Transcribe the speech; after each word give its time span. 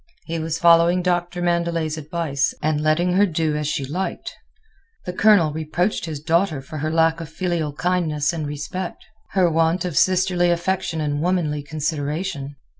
He 0.25 0.39
was 0.39 0.57
following 0.57 1.03
Doctor 1.03 1.43
Mandelet's 1.43 1.95
advice, 1.95 2.55
and 2.59 2.81
letting 2.81 3.13
her 3.13 3.27
do 3.27 3.55
as 3.55 3.67
she 3.67 3.85
liked. 3.85 4.35
The 5.05 5.13
Colonel 5.13 5.53
reproached 5.53 6.05
his 6.05 6.19
daughter 6.19 6.59
for 6.59 6.79
her 6.79 6.89
lack 6.89 7.21
of 7.21 7.29
filial 7.29 7.73
kindness 7.73 8.33
and 8.33 8.47
respect, 8.47 9.05
her 9.33 9.47
want 9.47 9.85
of 9.85 9.95
sisterly 9.95 10.49
affection 10.49 11.01
and 11.01 11.21
womanly 11.21 11.61
consideration. 11.61 12.55